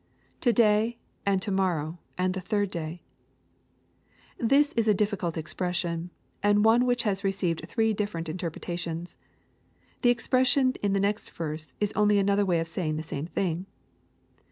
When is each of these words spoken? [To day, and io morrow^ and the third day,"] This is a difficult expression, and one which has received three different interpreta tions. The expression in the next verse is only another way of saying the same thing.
[To 0.39 0.51
day, 0.51 0.97
and 1.27 1.45
io 1.47 1.53
morrow^ 1.53 1.99
and 2.17 2.33
the 2.33 2.41
third 2.41 2.71
day,"] 2.71 3.03
This 4.39 4.73
is 4.73 4.87
a 4.87 4.95
difficult 4.95 5.37
expression, 5.37 6.09
and 6.41 6.65
one 6.65 6.87
which 6.87 7.03
has 7.03 7.23
received 7.23 7.61
three 7.69 7.93
different 7.93 8.25
interpreta 8.27 8.79
tions. 8.79 9.15
The 10.01 10.09
expression 10.09 10.73
in 10.81 10.93
the 10.93 10.99
next 10.99 11.29
verse 11.29 11.75
is 11.79 11.93
only 11.93 12.17
another 12.17 12.47
way 12.47 12.59
of 12.59 12.67
saying 12.67 12.95
the 12.95 13.03
same 13.03 13.27
thing. 13.27 13.67